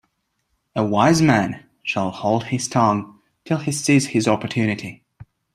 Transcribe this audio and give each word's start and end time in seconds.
A 0.75 0.83
wise 0.83 1.21
man 1.21 1.63
shall 1.83 2.09
hold 2.09 2.45
his 2.45 2.67
tongue 2.67 3.19
till 3.45 3.59
he 3.59 3.71
sees 3.71 4.07
his 4.07 4.27
opportunity. 4.27 5.03